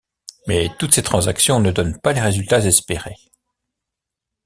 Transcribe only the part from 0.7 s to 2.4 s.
toutes ces transactions ne donnent pas les